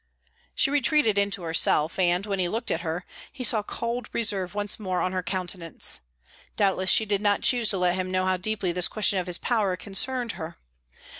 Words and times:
She 0.55 0.71
retreated 0.71 1.19
into 1.19 1.43
herself, 1.43 1.99
and, 1.99 2.25
when 2.25 2.39
he 2.39 2.49
looked 2.49 2.71
at 2.71 2.81
her, 2.81 3.05
he 3.31 3.43
saw 3.43 3.61
cold 3.61 4.09
reserve 4.13 4.55
once 4.55 4.79
more 4.79 4.99
on 4.99 5.11
her 5.11 5.21
countenance. 5.21 5.99
Doubtless 6.55 6.89
she 6.89 7.05
did 7.05 7.21
not 7.21 7.43
choose 7.43 7.69
to 7.69 7.77
let 7.77 7.93
him 7.93 8.09
know 8.09 8.25
how 8.25 8.37
deeply 8.37 8.71
this 8.71 8.87
question 8.87 9.19
of 9.19 9.27
his 9.27 9.37
power 9.37 9.77
concerned 9.77 10.31
her. 10.31 10.57